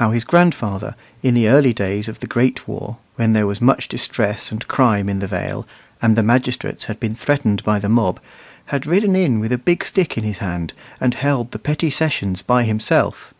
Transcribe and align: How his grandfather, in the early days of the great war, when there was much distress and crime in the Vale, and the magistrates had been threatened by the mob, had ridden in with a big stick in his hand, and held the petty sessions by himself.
How 0.00 0.12
his 0.12 0.24
grandfather, 0.24 0.94
in 1.22 1.34
the 1.34 1.46
early 1.46 1.74
days 1.74 2.08
of 2.08 2.20
the 2.20 2.26
great 2.26 2.66
war, 2.66 2.96
when 3.16 3.34
there 3.34 3.46
was 3.46 3.60
much 3.60 3.86
distress 3.86 4.50
and 4.50 4.66
crime 4.66 5.10
in 5.10 5.18
the 5.18 5.26
Vale, 5.26 5.66
and 6.00 6.16
the 6.16 6.22
magistrates 6.22 6.84
had 6.86 6.98
been 6.98 7.14
threatened 7.14 7.62
by 7.62 7.78
the 7.78 7.90
mob, 7.90 8.18
had 8.72 8.86
ridden 8.86 9.14
in 9.14 9.40
with 9.40 9.52
a 9.52 9.58
big 9.58 9.84
stick 9.84 10.16
in 10.16 10.24
his 10.24 10.38
hand, 10.38 10.72
and 11.02 11.12
held 11.16 11.50
the 11.50 11.58
petty 11.58 11.90
sessions 11.90 12.40
by 12.40 12.64
himself. 12.64 13.34